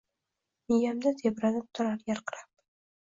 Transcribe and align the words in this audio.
Miyamda 0.71 1.13
tebranib 1.21 1.69
turar 1.81 2.03
yarqirab 2.09 2.49